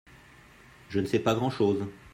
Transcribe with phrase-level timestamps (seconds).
[0.89, 1.85] je ne sais pa grand-chose.